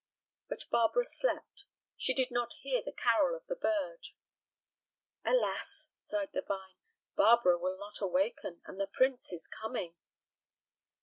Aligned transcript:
But 0.49 0.65
Barbara 0.71 1.05
slept; 1.05 1.65
she 1.95 2.15
did 2.15 2.31
not 2.31 2.53
hear 2.61 2.81
the 2.83 2.91
carol 2.91 3.35
of 3.37 3.45
the 3.45 3.53
bird. 3.55 4.07
"Alas!" 5.23 5.91
sighed 5.95 6.31
the 6.33 6.41
vine, 6.41 6.79
"Barbara 7.15 7.59
will 7.59 7.77
not 7.77 8.01
awaken, 8.01 8.63
and 8.65 8.79
the 8.79 8.87
prince 8.91 9.31
is 9.31 9.47
coming." 9.47 9.93